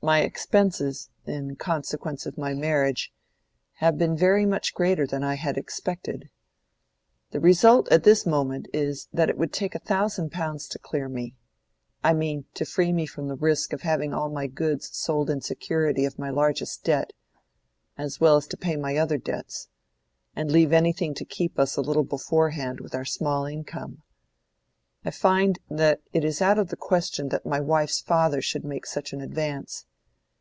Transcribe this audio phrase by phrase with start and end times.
[0.00, 3.12] My expenses, in consequence of my marriage,
[3.82, 6.30] have been very much greater than I had expected.
[7.32, 11.08] The result at this moment is that it would take a thousand pounds to clear
[11.08, 11.34] me.
[12.04, 15.40] I mean, to free me from the risk of having all my goods sold in
[15.40, 21.24] security of my largest debt—as well as to pay my other debts—and leave anything to
[21.24, 24.02] keep us a little beforehand with our small income.
[25.04, 28.84] I find that it is out of the question that my wife's father should make
[28.86, 29.86] such an advance.